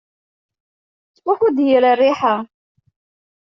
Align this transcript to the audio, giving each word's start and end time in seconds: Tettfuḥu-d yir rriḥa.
Tettfuḥu-d 1.05 1.57
yir 1.67 1.83
rriḥa. 1.95 2.35